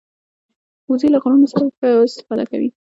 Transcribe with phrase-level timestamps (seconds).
[0.89, 1.45] وزې له غرونو
[1.79, 2.69] ښه استفاده کوي